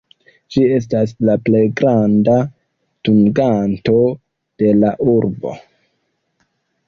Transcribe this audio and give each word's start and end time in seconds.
Ĝi 0.53 0.61
estas 0.77 1.11
la 1.27 1.33
plej 1.49 1.61
granda 1.81 2.37
dunganto 3.09 3.97
de 4.63 4.73
la 4.79 4.91
urbo. 5.15 5.55